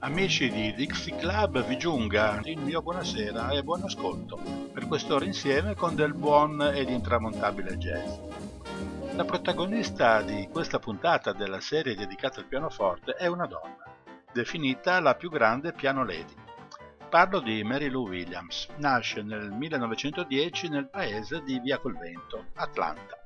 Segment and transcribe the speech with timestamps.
[0.00, 4.38] Amici di Dixie Club vi giunga il mio buonasera e buon ascolto
[4.74, 8.18] per quest'ora insieme con del buon ed intramontabile jazz.
[9.14, 13.93] La protagonista di questa puntata della serie dedicata al pianoforte è una donna,
[14.34, 16.34] definita la più grande piano lady.
[17.08, 23.16] Parlo di Mary Lou Williams, nasce nel 1910 nel paese di Via col Vento, Atlanta.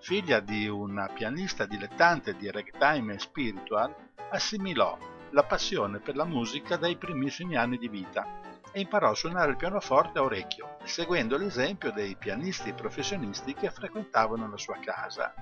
[0.00, 3.94] Figlia di una pianista dilettante di ragtime e spiritual,
[4.30, 4.98] assimilò
[5.30, 8.40] la passione per la musica dai primissimi anni di vita
[8.72, 14.50] e imparò a suonare il pianoforte a orecchio, seguendo l'esempio dei pianisti professionisti che frequentavano
[14.50, 15.32] la sua casa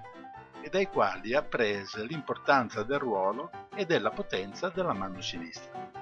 [0.64, 5.92] e dai quali apprese l'importanza del ruolo e della potenza della mano sinistra.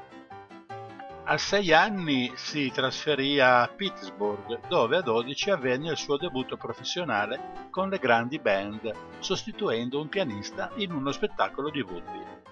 [1.25, 7.69] A sei anni si trasferì a Pittsburgh, dove a 12 avvenne il suo debutto professionale
[7.71, 12.43] con le grandi band, sostituendo un pianista in uno spettacolo di Woodville.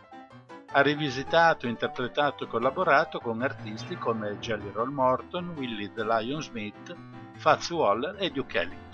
[0.73, 6.97] Ha rivisitato, interpretato e collaborato con artisti come Jelly Roll Morton, Willie the Lion Smith,
[7.37, 8.90] Fats Waller e Duke Ellington.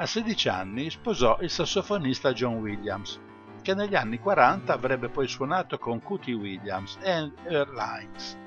[0.00, 3.20] A 16 anni sposò il sassofonista John Williams,
[3.60, 8.38] che negli anni 40 avrebbe poi suonato con Cootie Williams e Earl Hines.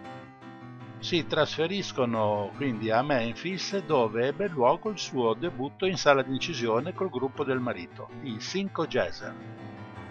[0.98, 7.12] Si trasferiscono quindi a Memphis dove ebbe luogo il suo debutto in sala d'incisione col
[7.12, 9.36] gruppo del marito, i Cinco Jazzer.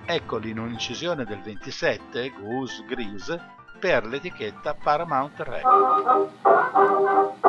[0.04, 3.42] Eccoli in un'incisione del 27, Goose Grease,
[3.80, 7.41] per l'etichetta Paramount Records.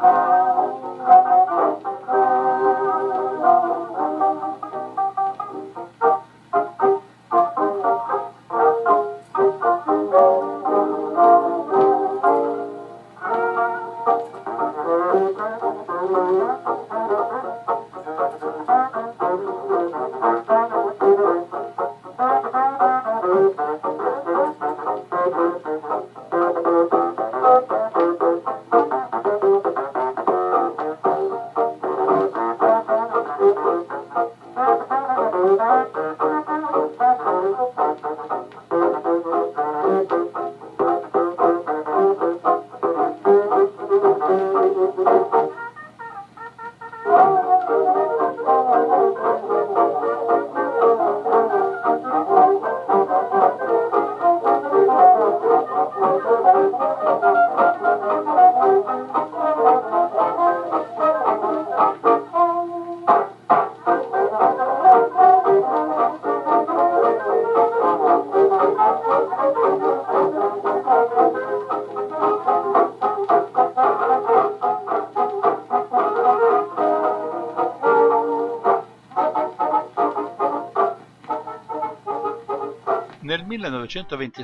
[0.00, 0.37] Oh.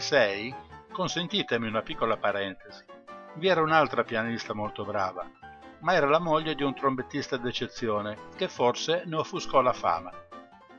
[0.05, 0.55] 1926,
[0.93, 2.85] consentitemi una piccola parentesi,
[3.37, 5.27] vi era un'altra pianista molto brava,
[5.81, 10.13] ma era la moglie di un trombettista d'eccezione che forse ne offuscò la fama.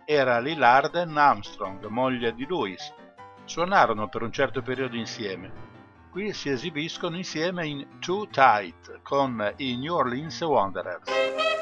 [0.05, 2.93] Era Lillarden Armstrong, moglie di Lewis.
[3.45, 5.51] Suonarono per un certo periodo insieme.
[6.11, 11.54] Qui si esibiscono insieme in Too Tight con i New Orleans Wanderers.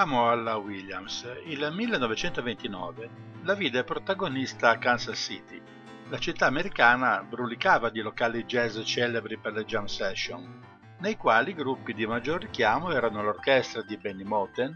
[0.00, 1.30] Torniamo alla Williams.
[1.44, 3.10] Il 1929
[3.42, 5.60] la vide protagonista a Kansas City.
[6.08, 10.58] La città americana brulicava di locali jazz celebri per le jam session,
[11.00, 14.74] nei quali gruppi di maggior richiamo erano l'orchestra di Benny Moten,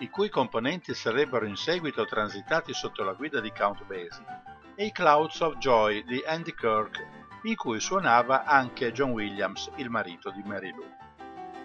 [0.00, 4.22] i cui componenti sarebbero in seguito transitati sotto la guida di Count Basie,
[4.74, 7.06] e i Clouds of Joy di Andy Kirk,
[7.44, 10.97] in cui suonava anche John Williams, il marito di Mary Lou.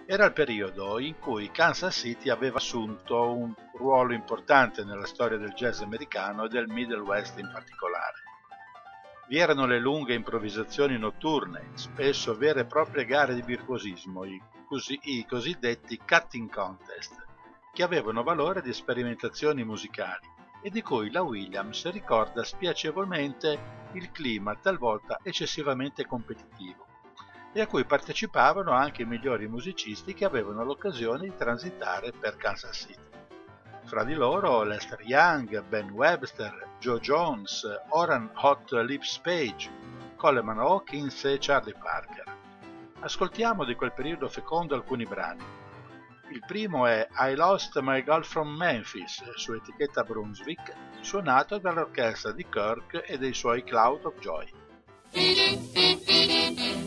[0.06, 5.54] Era il periodo in cui Kansas City aveva assunto un ruolo importante nella storia del
[5.54, 8.22] jazz americano e del Middle West in particolare.
[9.28, 14.98] Vi erano le lunghe improvvisazioni notturne, spesso vere e proprie gare di virtuosismo, i, così,
[15.04, 17.24] i cosiddetti cutting contest,
[17.72, 20.28] che avevano valore di sperimentazioni musicali
[20.60, 26.92] e di cui la Williams ricorda spiacevolmente il clima talvolta eccessivamente competitivo
[27.56, 32.76] e a cui partecipavano anche i migliori musicisti che avevano l'occasione di transitare per Kansas
[32.76, 32.98] City.
[33.84, 39.70] Fra di loro Lester Young, Ben Webster, Joe Jones, Oran Hot Lips Page,
[40.16, 42.24] Coleman Hawkins e Charlie Parker.
[43.00, 45.44] Ascoltiamo di quel periodo fecondo alcuni brani.
[46.30, 52.48] Il primo è I Lost My Girl from Memphis su etichetta Brunswick, suonato dall'orchestra di
[52.48, 54.50] Kirk e dei suoi Cloud of Joy.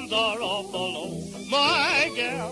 [0.00, 1.48] funds are awful low.
[1.50, 2.50] My gal,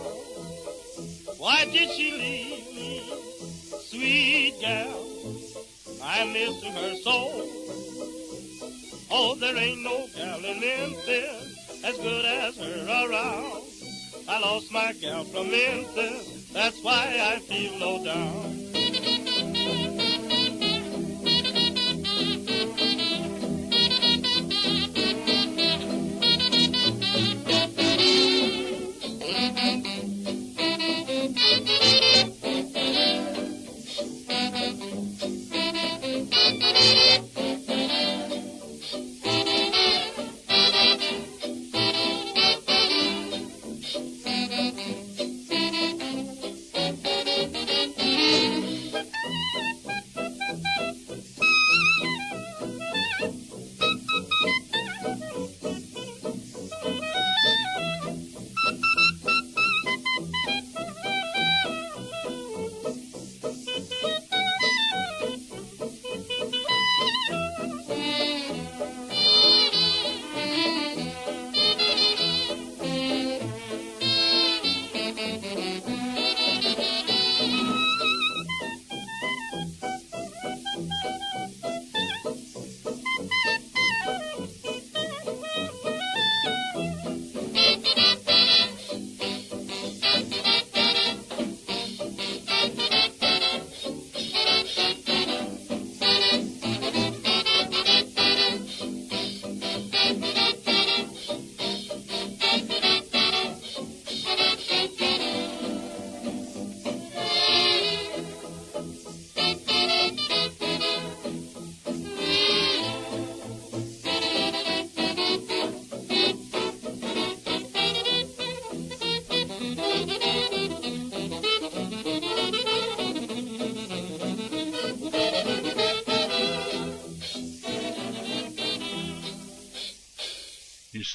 [1.39, 3.03] why did she leave me?
[3.81, 5.05] Sweet gal,
[6.03, 7.49] I miss her so.
[9.11, 13.63] Oh, there ain't no gal in Memphis as good as her around.
[14.29, 18.48] I lost my gal from Memphis, that's why I feel low down.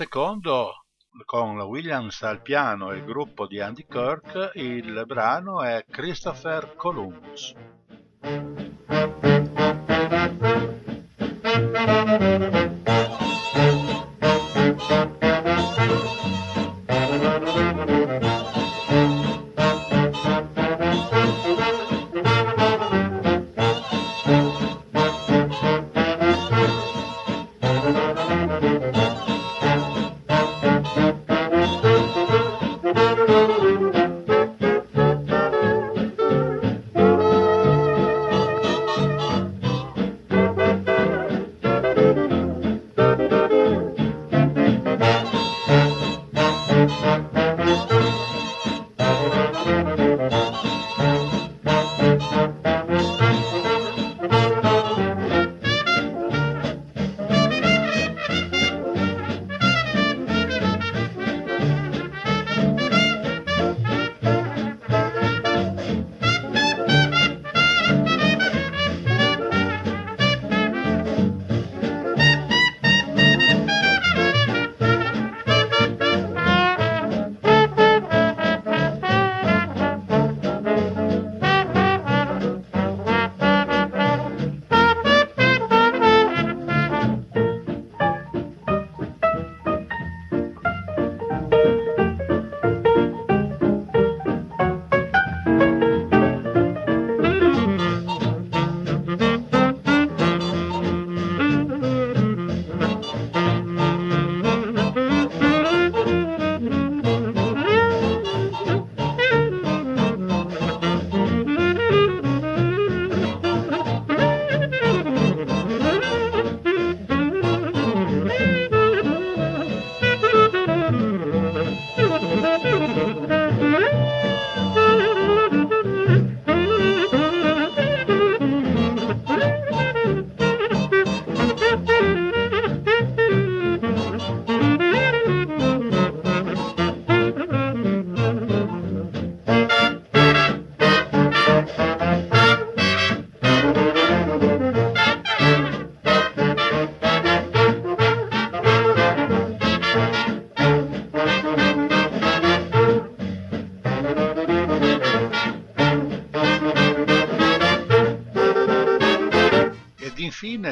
[0.03, 0.83] secondo
[1.23, 6.75] con la Williams al piano e il gruppo di Andy Kirk, il brano è Christopher
[6.75, 7.55] Columbus.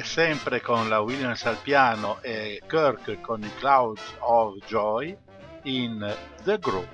[0.03, 5.17] Sempre con la Williams al piano e Kirk con i Clouds of Joy
[5.63, 6.87] in The Group.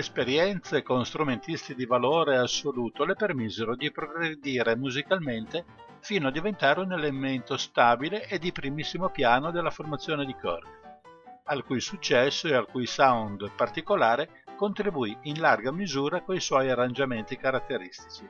[0.00, 5.64] Esperienze con strumentisti di valore assoluto le permisero di progredire musicalmente
[6.00, 10.80] fino a diventare un elemento stabile e di primissimo piano della formazione di Kirk,
[11.44, 17.36] al cui successo e al cui sound particolare contribuì in larga misura coi suoi arrangiamenti
[17.36, 18.26] caratteristici,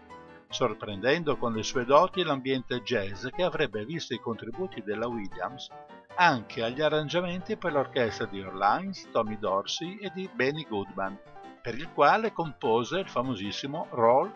[0.49, 5.69] sorprendendo con le sue doti l'ambiente jazz che avrebbe visto i contributi della Williams
[6.17, 11.19] anche agli arrangiamenti per l'orchestra di Orleans, Tommy Dorsey e di Benny Goodman,
[11.61, 14.33] per il quale compose il famosissimo Roll.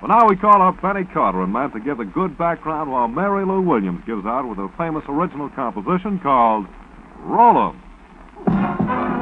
[0.00, 3.08] Well, now we call up Benny Carter and Matt to give a good background while
[3.08, 6.66] Mary Lou Williams gives out with a famous original composition called
[7.24, 9.19] Roll 'em.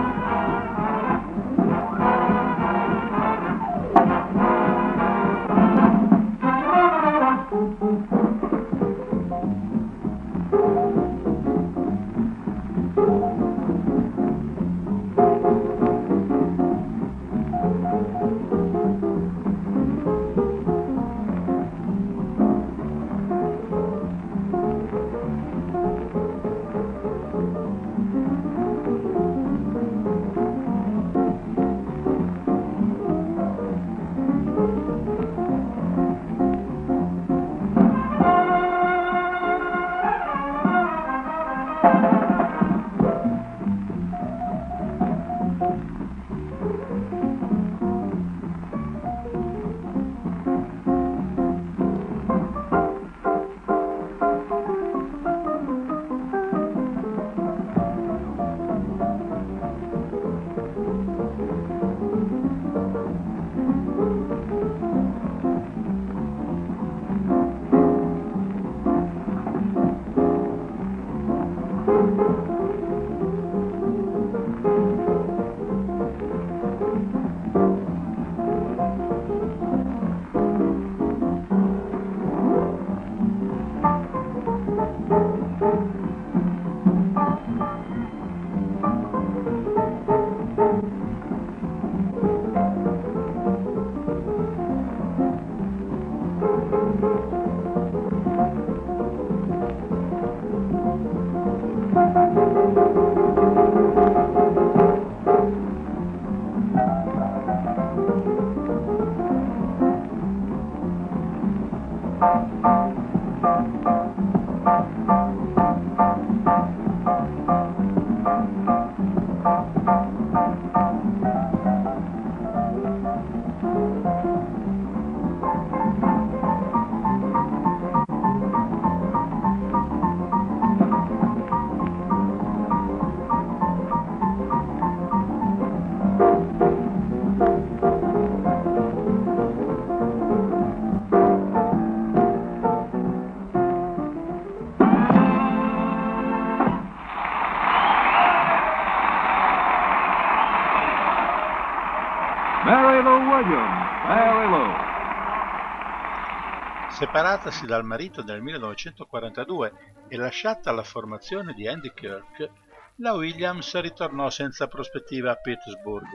[156.99, 162.51] Separatasi dal marito nel 1942 e lasciata la formazione di Andy Kirk,
[162.97, 166.09] la Williams ritornò senza prospettive a Pittsburgh,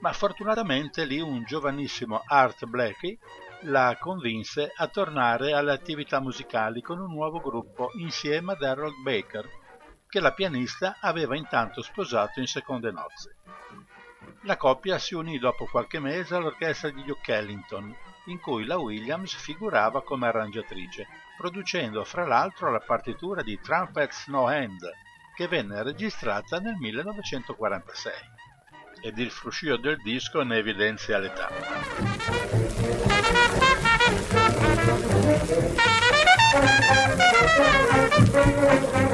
[0.00, 3.18] ma fortunatamente lì un giovanissimo Art Blakey
[3.60, 9.48] la convinse a tornare alle attività musicali con un nuovo gruppo insieme ad Harold Baker,
[10.06, 13.36] che la pianista aveva intanto sposato in seconde nozze.
[14.42, 17.96] La coppia si unì dopo qualche mese all'orchestra di Duke Ellington,
[18.30, 24.46] in cui la Williams figurava come arrangiatrice, producendo fra l'altro la partitura di Trumpets No
[24.46, 24.88] Hand,
[25.34, 28.12] che venne registrata nel 1946.
[29.02, 31.48] Ed il fruscio del disco ne evidenzia l'età.
[38.92, 39.09] Un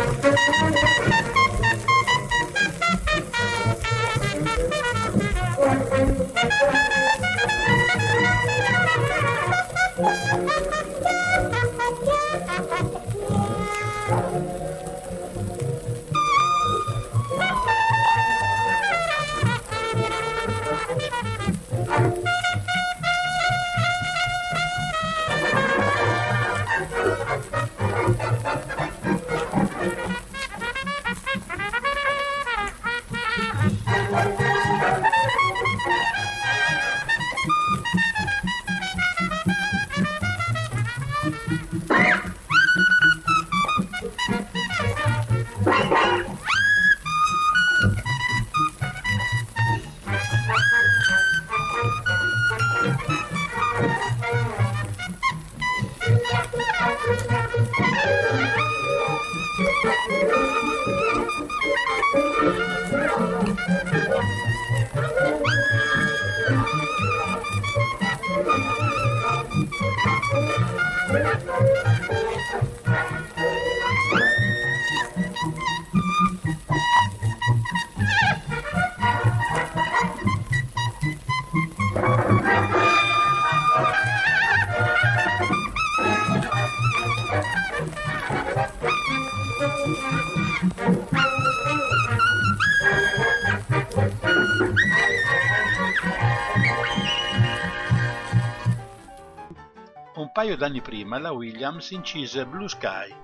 [101.06, 103.14] Prima la Williams incise Blue Sky,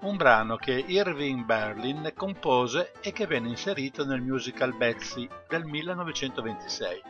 [0.00, 7.00] un brano che Irving Berlin compose e che venne inserito nel musical Betsy del 1926.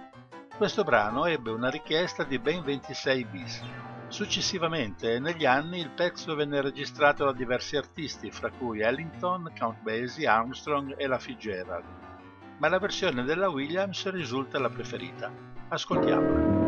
[0.54, 3.62] Questo brano ebbe una richiesta di ben 26 bis.
[4.08, 10.28] Successivamente, negli anni, il pezzo venne registrato da diversi artisti, fra cui Ellington, Count Basie,
[10.28, 11.86] Armstrong e la Fitzgerald.
[12.58, 15.32] Ma la versione della Williams risulta la preferita.
[15.68, 16.67] Ascoltiamola.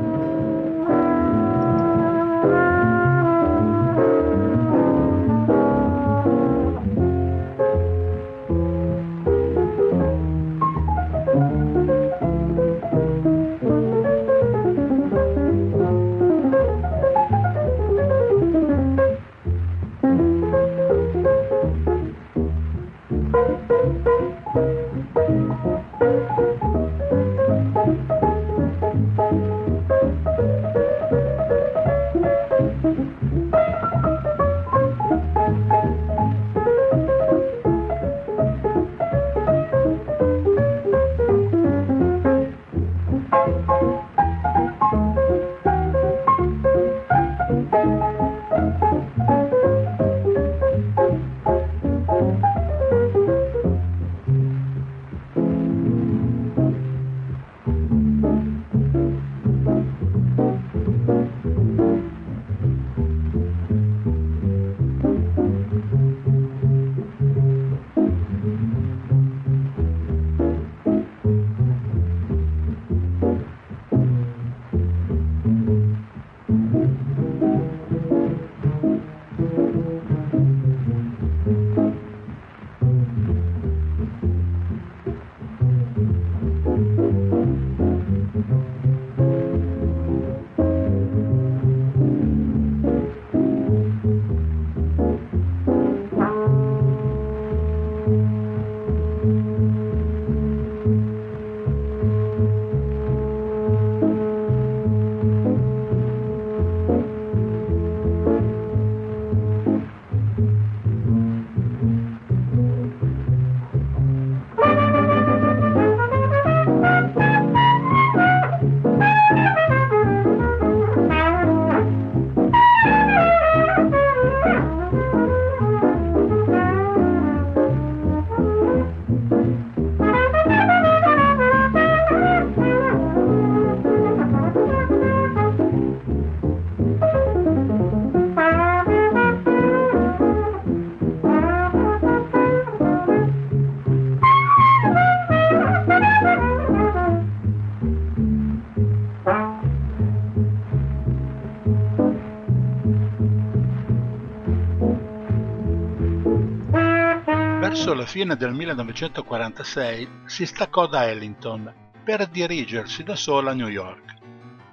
[157.80, 161.72] Verso la fine del 1946 si staccò da Ellington
[162.04, 164.16] per dirigersi da sola a New York.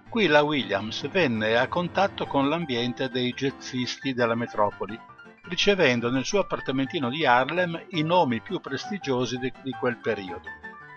[0.10, 5.00] Qui la Williams venne a contatto con l'ambiente dei jazzisti della metropoli,
[5.44, 10.50] ricevendo nel suo appartamentino di Harlem i nomi più prestigiosi di, quel periodo.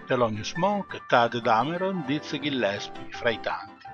[0.05, 3.87] Thelonious Monk, Tad Dameron, Dizzy Gillespie, fra i tanti.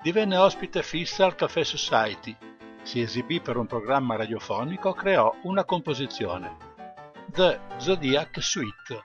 [0.00, 2.34] Divenne ospite fissa al Café Society,
[2.80, 6.71] si esibì per un programma radiofonico, creò una composizione,
[7.34, 9.04] The Zodiac Suite,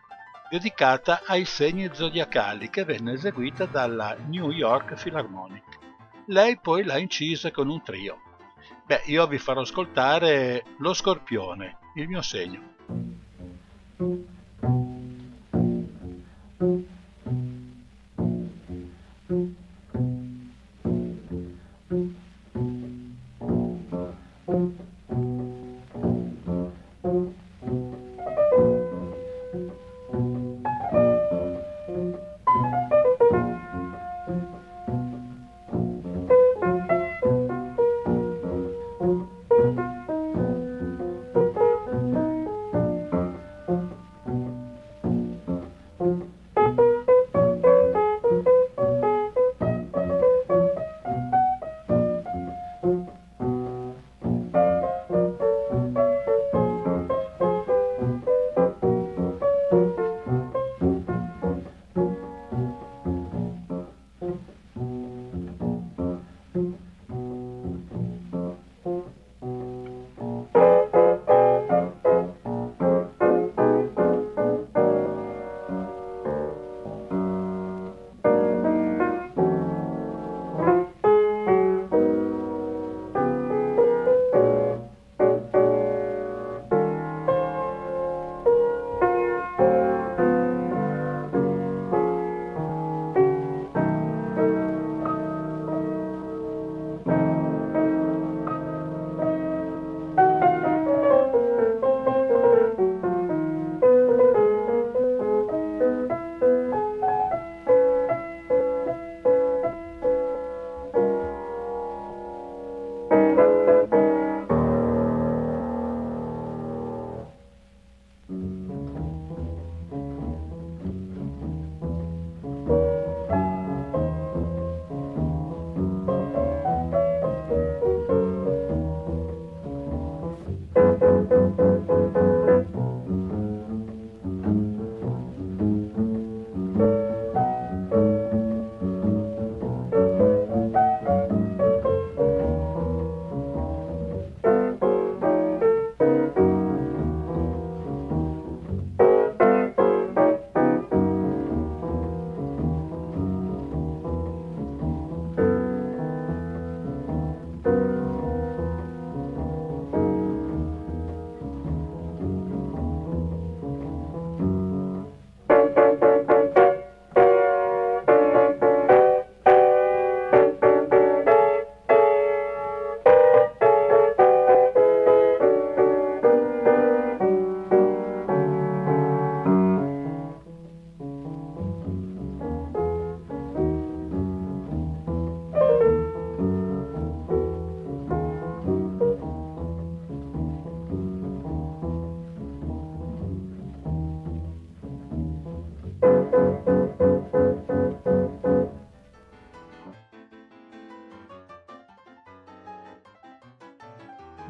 [0.50, 5.64] dedicata ai segni zodiacali che venne eseguita dalla New York Philharmonic.
[6.26, 8.20] Lei poi l'ha incisa con un trio.
[8.86, 12.76] Beh, io vi farò ascoltare Lo Scorpione, il mio segno.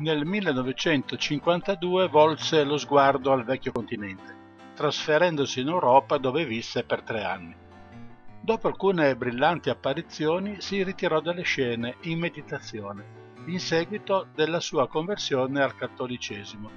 [0.07, 4.35] Nel 1952 volse lo sguardo al vecchio continente,
[4.73, 7.53] trasferendosi in Europa dove visse per tre anni.
[8.39, 15.61] Dopo alcune brillanti apparizioni si ritirò dalle scene in meditazione, in seguito della sua conversione
[15.61, 16.69] al cattolicesimo,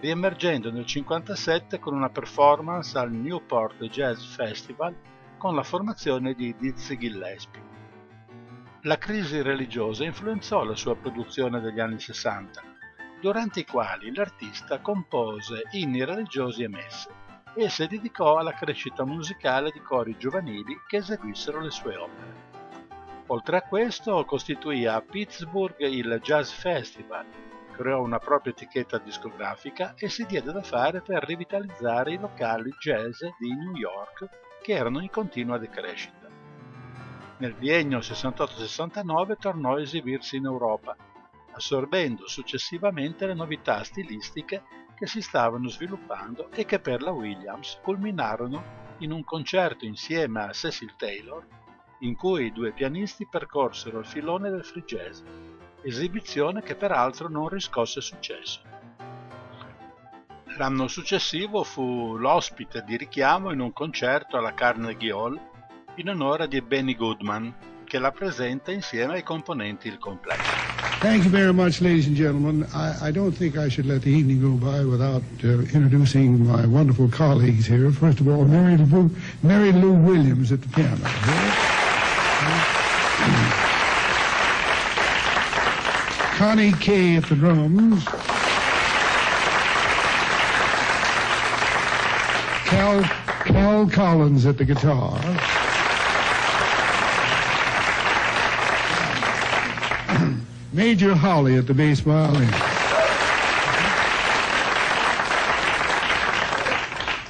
[0.00, 4.96] riemergendo nel 1957 con una performance al Newport Jazz Festival
[5.36, 7.66] con la formazione di Dizzy Gillespie.
[8.82, 12.76] La crisi religiosa influenzò la sua produzione degli anni 60,
[13.20, 19.70] durante i quali l'artista compose inni religiosi e messe e si dedicò alla crescita musicale
[19.72, 22.46] di cori giovanili che eseguissero le sue opere.
[23.26, 27.26] Oltre a questo costituì a Pittsburgh il Jazz Festival,
[27.72, 33.22] creò una propria etichetta discografica e si diede da fare per rivitalizzare i locali jazz
[33.38, 34.28] di New York
[34.62, 36.28] che erano in continua decrescita.
[37.38, 40.96] Nel biennio 68-69 tornò a esibirsi in Europa
[41.58, 44.62] assorbendo successivamente le novità stilistiche
[44.94, 50.52] che si stavano sviluppando e che per la Williams culminarono in un concerto insieme a
[50.52, 51.46] Cecil Taylor
[52.00, 55.20] in cui i due pianisti percorsero il filone del free jazz,
[55.82, 58.60] esibizione che peraltro non riscosse successo.
[60.56, 65.40] L'anno successivo fu l'ospite di richiamo in un concerto alla Carnegie Hall
[65.96, 70.67] in onore di Benny Goodman, che la presenta insieme ai componenti il complesso.
[71.00, 72.66] Thank you very much, ladies and gentlemen.
[72.74, 76.66] I, I don't think I should let the evening go by without uh, introducing my
[76.66, 77.92] wonderful colleagues here.
[77.92, 79.08] First of all, Mary Lou,
[79.44, 80.96] Mary Lou Williams at the piano.
[86.36, 88.04] Connie Kay at the drums.
[92.66, 93.02] Cal,
[93.44, 95.16] Cal Collins at the guitar.
[100.78, 102.48] Major Howley at the bass violin.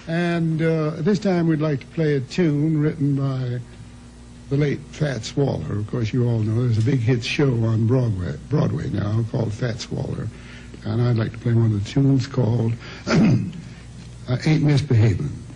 [0.06, 3.58] And uh, this time we'd like to play a tune written by
[4.50, 5.78] the late Fats Waller.
[5.78, 9.54] Of course, you all know there's a big hit show on Broadway, Broadway now called
[9.54, 10.28] Fats Waller.
[10.84, 12.74] And I'd like to play one of the tunes called
[13.06, 15.47] uh, Ain't Misbehaving.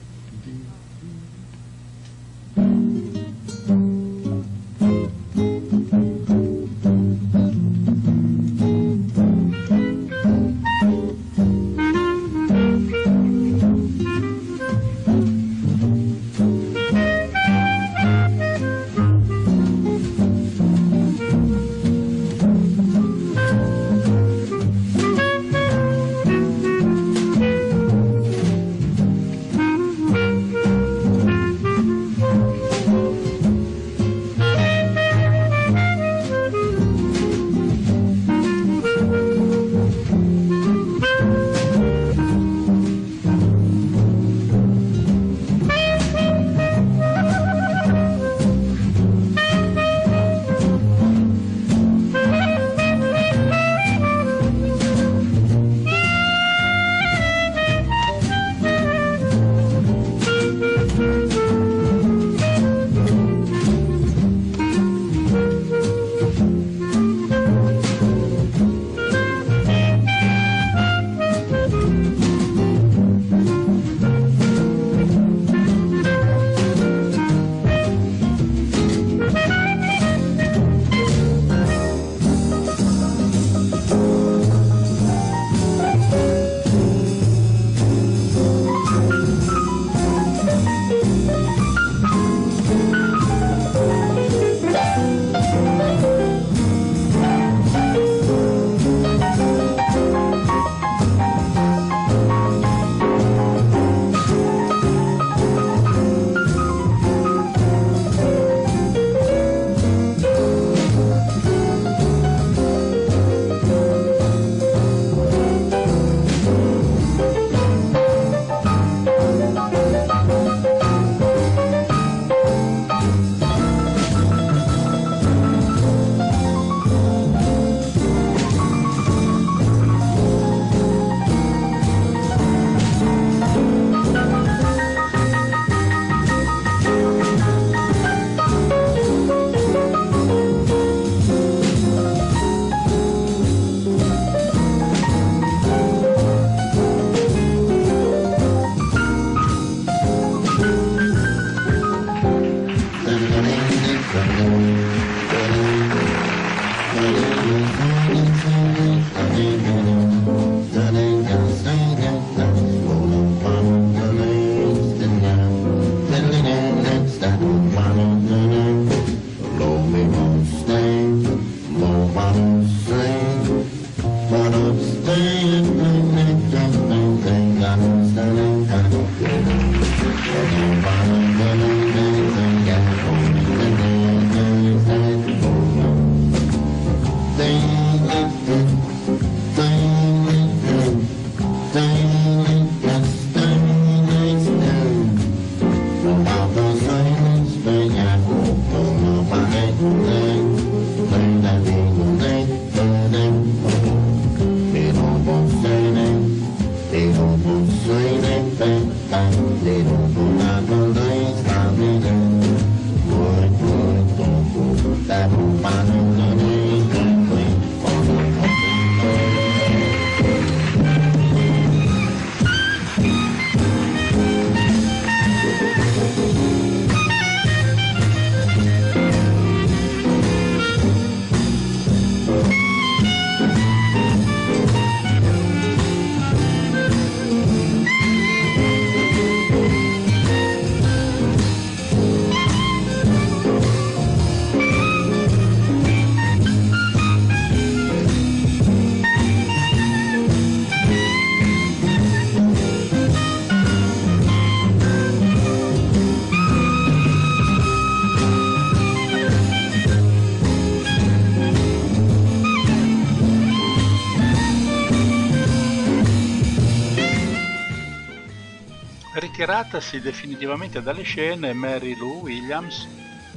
[269.62, 272.88] Ritiratasi definitivamente dalle scene, Mary Lou Williams,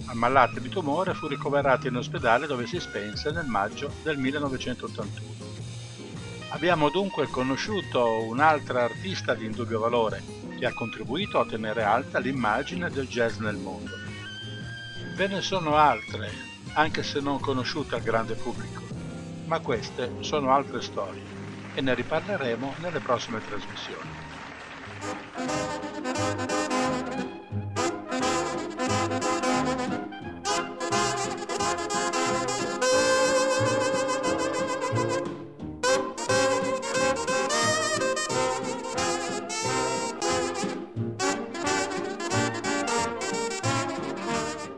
[0.05, 5.19] ammalata di tumore, fu ricoverata in ospedale dove si spense nel maggio del 1981.
[6.49, 10.23] Abbiamo dunque conosciuto un'altra artista di indubbio valore
[10.57, 13.95] che ha contribuito a tenere alta l'immagine del jazz nel mondo.
[15.15, 16.32] Ve ne sono altre,
[16.73, 18.82] anche se non conosciute al grande pubblico,
[19.45, 21.21] ma queste sono altre storie
[21.76, 24.34] e ne riparleremo nelle prossime trasmissioni.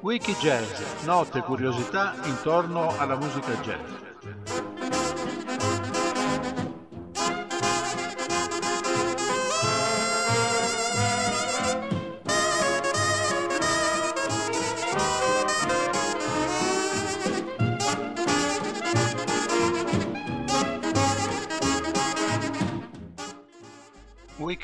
[0.08, 4.07] Wiki Jazz, note e curiosità intorno alla musica jazz.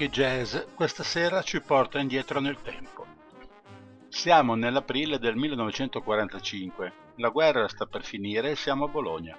[0.03, 3.05] Wiki Jazz questa sera ci porta indietro nel tempo.
[4.09, 9.37] Siamo nell'aprile del 1945, la guerra sta per finire e siamo a Bologna.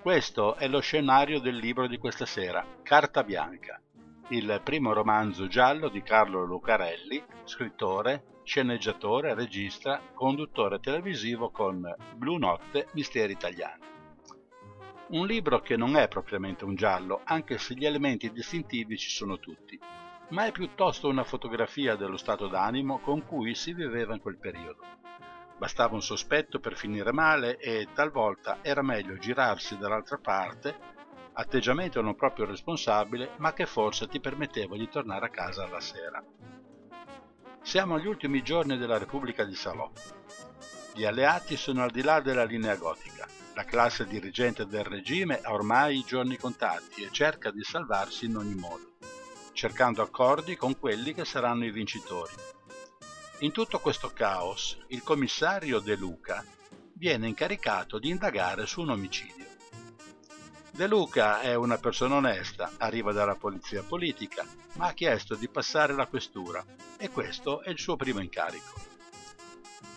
[0.00, 3.80] Questo è lo scenario del libro di questa sera, Carta Bianca,
[4.28, 12.86] il primo romanzo giallo di Carlo Lucarelli, scrittore, sceneggiatore, regista, conduttore televisivo con Blu Notte,
[12.92, 13.95] Misteri Italiani.
[15.08, 19.38] Un libro che non è propriamente un giallo, anche se gli elementi distintivi ci sono
[19.38, 19.78] tutti
[20.28, 24.82] ma è piuttosto una fotografia dello stato d'animo con cui si viveva in quel periodo.
[25.56, 30.76] Bastava un sospetto per finire male e talvolta era meglio girarsi dall'altra parte,
[31.32, 36.22] atteggiamento non proprio responsabile, ma che forse ti permetteva di tornare a casa alla sera.
[37.62, 39.90] Siamo agli ultimi giorni della Repubblica di Salò.
[40.92, 43.35] Gli alleati sono al di là della linea gotica.
[43.56, 48.36] La classe dirigente del regime ha ormai i giorni contati e cerca di salvarsi in
[48.36, 48.94] ogni modo
[49.56, 52.34] cercando accordi con quelli che saranno i vincitori.
[53.38, 56.44] In tutto questo caos, il commissario De Luca
[56.92, 59.46] viene incaricato di indagare su un omicidio.
[60.70, 64.44] De Luca è una persona onesta, arriva dalla polizia politica,
[64.74, 66.62] ma ha chiesto di passare la questura
[66.98, 68.74] e questo è il suo primo incarico.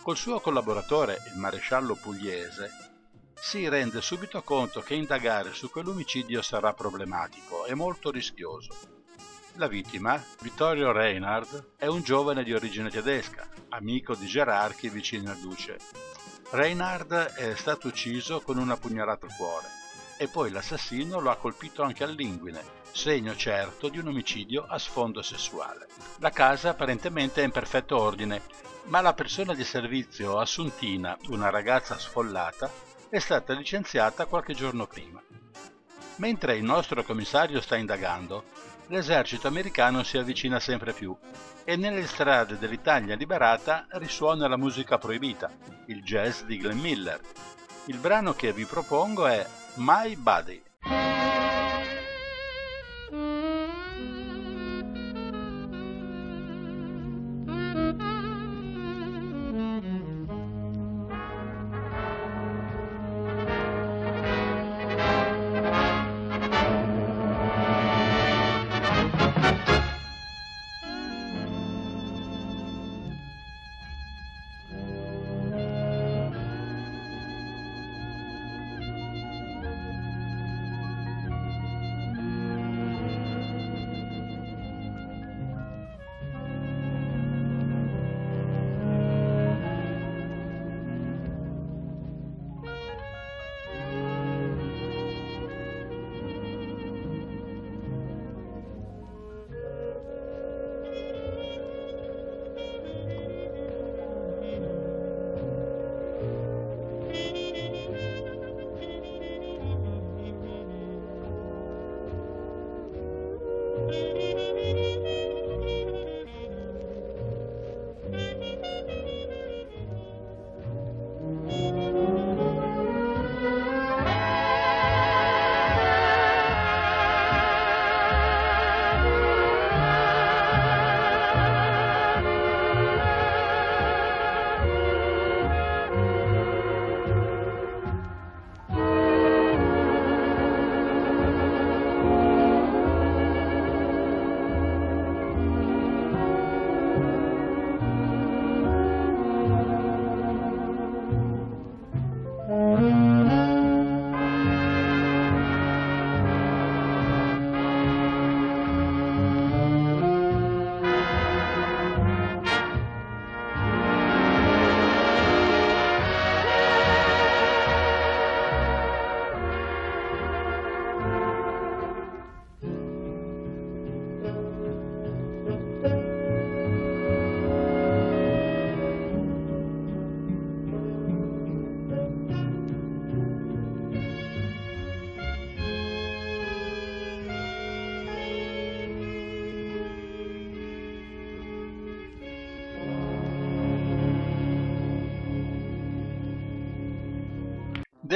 [0.02, 2.89] Col suo collaboratore, il maresciallo Pugliese,
[3.42, 8.98] si rende subito conto che indagare su quell'omicidio sarà problematico e molto rischioso
[9.60, 15.38] la vittima, Vittorio Reinhard, è un giovane di origine tedesca, amico di Gerarchi vicino al
[15.38, 15.78] duce.
[16.52, 19.68] Reinhard è stato ucciso con una pugnalata al cuore
[20.18, 22.64] e poi l'assassino lo ha colpito anche all'inguine,
[22.94, 25.88] segno certo di un omicidio a sfondo sessuale.
[26.20, 28.42] La casa apparentemente è in perfetto ordine,
[28.86, 32.72] ma la persona di servizio assuntina, una ragazza sfollata,
[33.10, 35.22] è stata licenziata qualche giorno prima.
[36.18, 38.44] Mentre il nostro commissario sta indagando,
[38.88, 41.18] l'esercito americano si avvicina sempre più
[41.64, 45.50] e nelle strade dell'Italia liberata risuona la musica proibita,
[45.88, 47.20] il jazz di Glenn Miller.
[47.86, 49.46] Il brano che vi propongo è
[49.76, 50.62] My Body.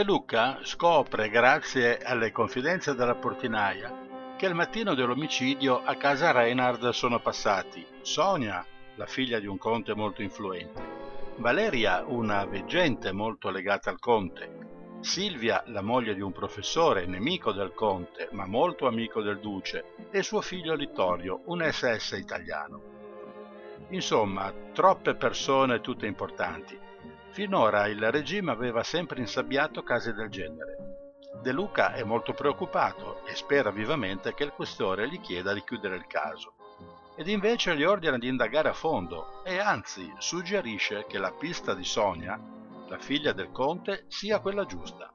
[0.04, 6.90] De Luca scopre, grazie alle confidenze della portinaia, che il mattino dell'omicidio a casa Reinhard
[6.90, 10.82] sono passati Sonia, la figlia di un conte molto influente,
[11.38, 17.74] Valeria, una veggente molto legata al conte, Silvia, la moglie di un professore, nemico del
[17.74, 22.82] conte, ma molto amico del duce, e suo figlio Littorio, un SS italiano.
[23.92, 26.78] Insomma, troppe persone tutte importanti.
[27.34, 30.78] Finora il regime aveva sempre insabbiato casi del genere.
[31.42, 35.96] De Luca è molto preoccupato e spera vivamente che il questore gli chieda di chiudere
[35.96, 36.54] il caso
[37.16, 41.84] ed invece gli ordina di indagare a fondo e anzi suggerisce che la pista di
[41.84, 42.40] Sonia,
[42.88, 45.12] la figlia del conte, sia quella giusta.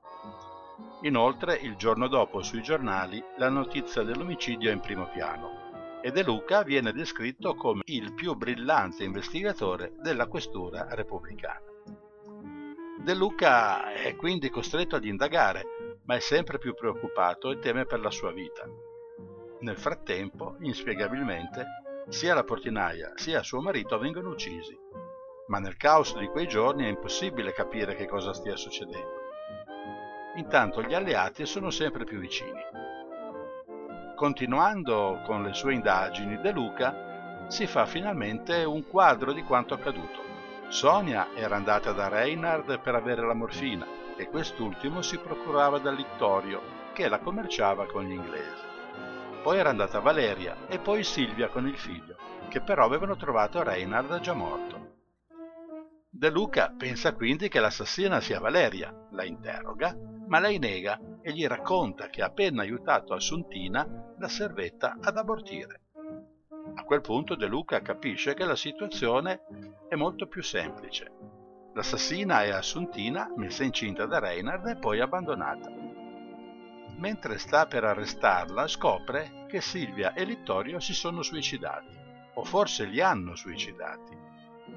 [1.03, 6.25] Inoltre, il giorno dopo sui giornali la notizia dell'omicidio è in primo piano e De
[6.25, 11.68] Luca viene descritto come il più brillante investigatore della questura repubblicana.
[13.09, 18.01] De Luca è quindi costretto ad indagare, ma è sempre più preoccupato e teme per
[18.01, 18.69] la sua vita.
[19.61, 24.79] Nel frattempo, inspiegabilmente, sia la portinaia sia suo marito vengono uccisi,
[25.47, 29.23] ma nel caos di quei giorni è impossibile capire che cosa stia succedendo.
[30.37, 32.61] Intanto gli alleati sono sempre più vicini.
[34.17, 40.28] Continuando con le sue indagini, De Luca si fa finalmente un quadro di quanto accaduto.
[40.69, 46.61] Sonia era andata da Reinhard per avere la morfina e quest'ultimo si procurava dal Littorio
[46.93, 48.69] che la commerciava con gli inglesi
[49.49, 52.17] poi era andata Valeria e poi Silvia con il figlio,
[52.49, 54.97] che però avevano trovato Reinhard già morto.
[56.11, 59.97] De Luca pensa quindi che l'assassina sia Valeria, la interroga,
[60.27, 63.87] ma lei nega e gli racconta che ha appena aiutato Assuntina,
[64.19, 65.83] la servetta, ad abortire.
[66.79, 69.43] A quel punto De Luca capisce che la situazione
[69.89, 71.11] è molto più semplice.
[71.75, 75.89] L'assassina è Assuntina, messa incinta da Reinhard e poi abbandonata
[76.99, 81.97] mentre sta per arrestarla, scopre che Silvia e Littorio si sono suicidati,
[82.35, 84.17] o forse li hanno suicidati.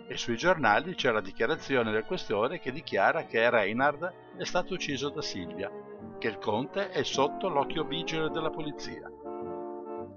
[0.07, 5.09] E sui giornali c'è la dichiarazione del questore che dichiara che Reinhard è stato ucciso
[5.09, 5.71] da Silvia,
[6.17, 9.09] che il conte è sotto l'occhio vigile della polizia.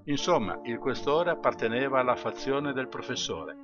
[0.06, 3.56] Insomma, il questore apparteneva alla fazione del professore,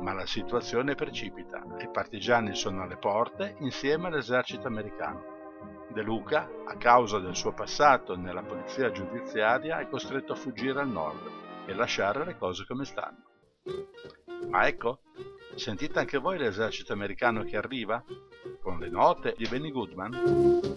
[0.00, 5.38] ma la situazione precipita e i partigiani sono alle porte insieme all'esercito americano.
[5.92, 10.88] De Luca, a causa del suo passato nella polizia giudiziaria, è costretto a fuggire al
[10.88, 11.30] nord
[11.66, 13.22] e lasciare le cose come stanno.
[14.48, 15.02] Ma ecco,
[15.54, 18.02] sentite anche voi l'esercito americano che arriva?
[18.60, 20.68] Con le note di Benny Goodman?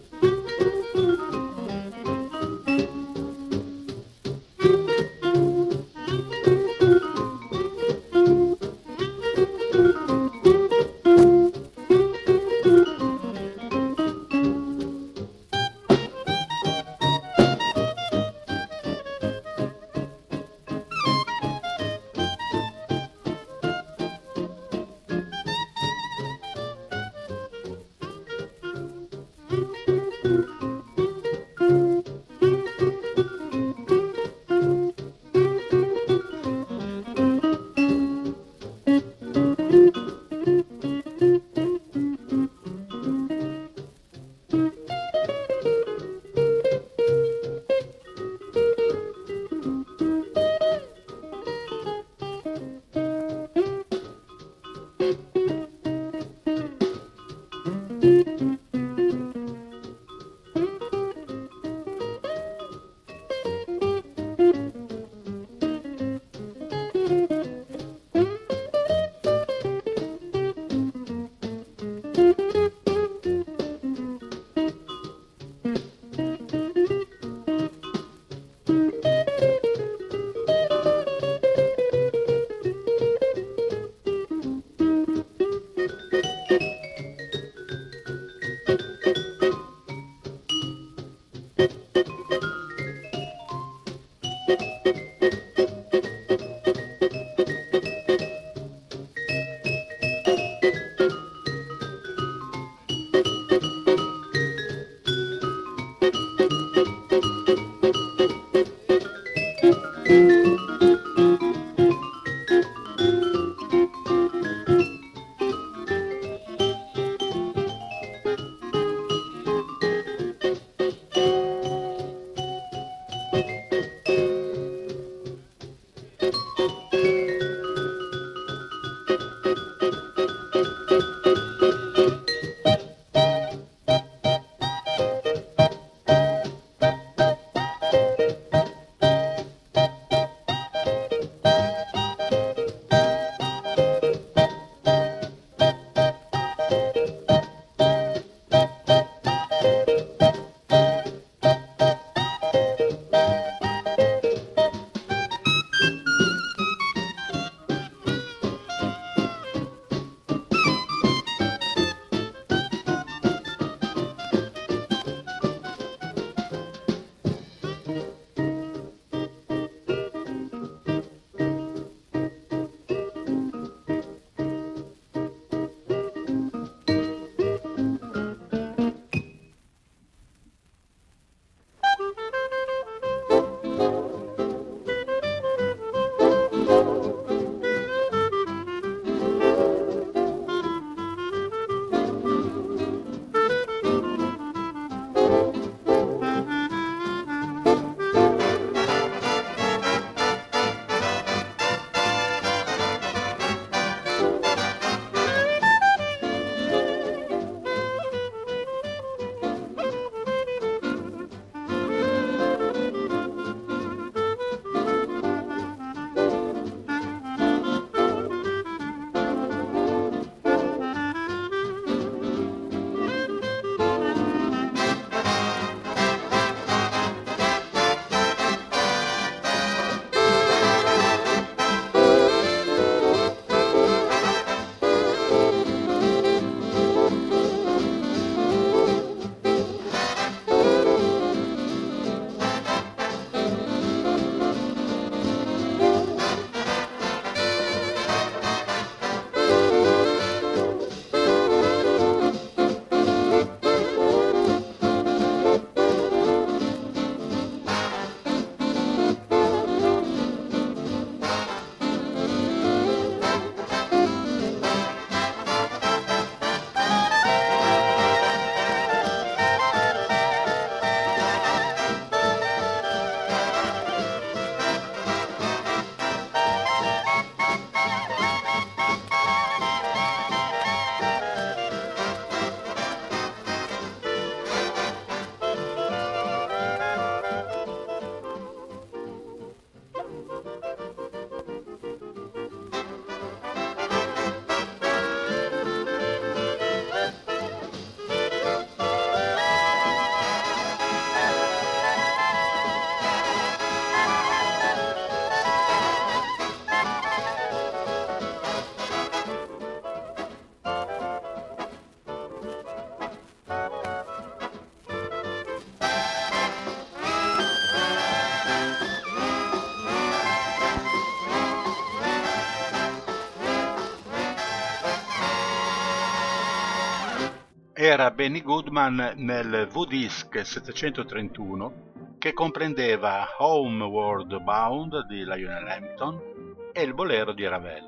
[327.85, 336.93] Era Benny Goodman nel V-Disc 731 che comprendeva Homeward Bound di Lionel Hampton e il
[336.93, 337.83] bolero di Ravel.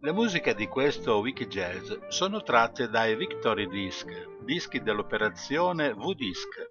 [0.00, 4.06] Le musiche di questo wiki jazz sono tratte dai Victory Disc,
[4.44, 6.68] dischi dell'operazione V-Disc,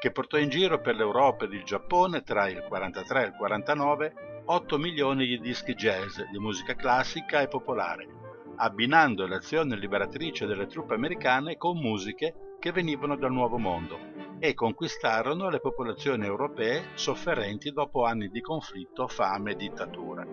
[0.00, 4.42] che portò in giro per l'Europa ed il Giappone tra il 43 e il 49
[4.46, 8.19] 8 milioni di dischi jazz di musica classica e popolare,
[8.62, 13.98] abbinando l'azione liberatrice delle truppe americane con musiche che venivano dal Nuovo Mondo
[14.38, 20.26] e conquistarono le popolazioni europee sofferenti dopo anni di conflitto, fame e dittatura.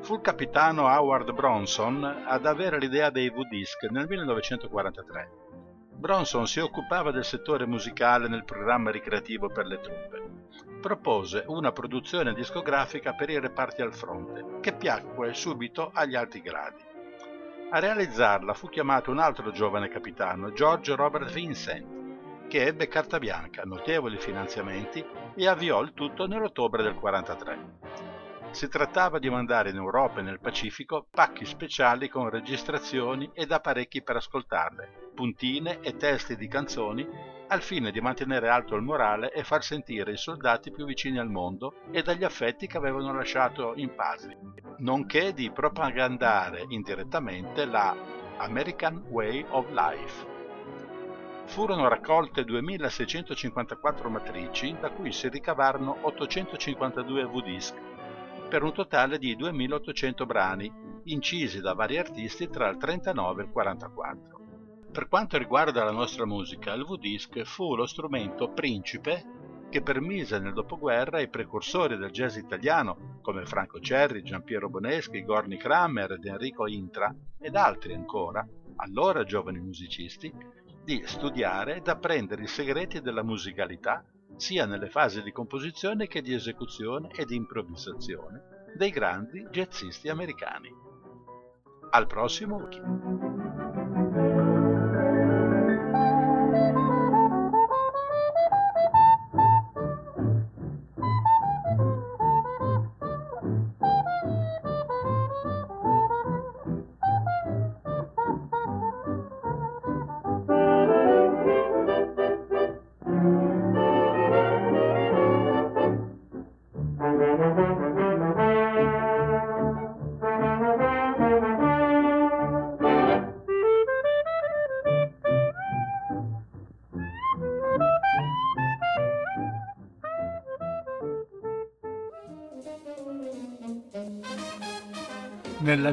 [0.00, 5.30] Fu il capitano Howard Bronson ad avere l'idea dei V-Disc nel 1943.
[5.96, 10.22] Bronson si occupava del settore musicale nel programma ricreativo per le truppe.
[10.80, 16.83] Propose una produzione discografica per i reparti al fronte, che piacque subito agli alti gradi.
[17.70, 23.62] A realizzarla fu chiamato un altro giovane capitano, George Robert Vincent, che ebbe carta bianca,
[23.64, 25.04] notevoli finanziamenti
[25.34, 27.58] e avviò il tutto nell'ottobre del 43.
[28.52, 34.02] Si trattava di mandare in Europa e nel Pacifico pacchi speciali con registrazioni ed apparecchi
[34.02, 37.08] per ascoltarle, puntine e testi di canzoni
[37.54, 41.30] al fine di mantenere alto il morale e far sentire i soldati più vicini al
[41.30, 44.36] mondo e dagli affetti che avevano lasciato in patria,
[44.78, 47.96] nonché di propagandare indirettamente la
[48.38, 50.26] American Way of Life.
[51.46, 57.74] Furono raccolte 2654 matrici, da cui si ricavarono 852 V-disc
[58.48, 60.72] per un totale di 2800 brani,
[61.04, 64.43] incisi da vari artisti tra il 39 e il 44.
[64.94, 69.24] Per quanto riguarda la nostra musica, il V-Disc fu lo strumento principe
[69.68, 75.56] che permise nel dopoguerra ai precursori del jazz italiano, come Franco Cerri, Giampiero Boneschi, Gorni
[75.56, 80.32] Kramer ed Enrico Intra, ed altri ancora, allora giovani musicisti,
[80.84, 84.04] di studiare ed apprendere i segreti della musicalità
[84.36, 90.72] sia nelle fasi di composizione che di esecuzione e di improvvisazione dei grandi jazzisti americani.
[91.90, 92.68] Al prossimo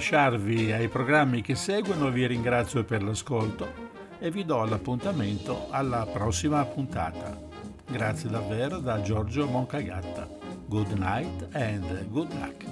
[0.02, 3.72] lasciarvi ai programmi che seguono vi ringrazio per l'ascolto
[4.18, 7.40] e vi do l'appuntamento alla prossima puntata.
[7.88, 10.28] Grazie davvero da Giorgio Moncagatta.
[10.66, 12.66] Good night and good luck.